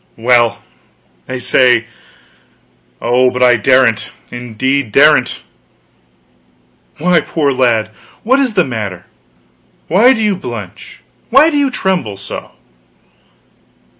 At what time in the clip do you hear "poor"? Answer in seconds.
7.21-7.51